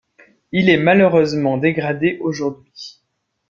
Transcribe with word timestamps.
Il 0.51 0.71
est 0.71 0.77
malheureusement 0.79 1.59
dégradé 1.59 2.17
aujourd'hui. 2.21 3.03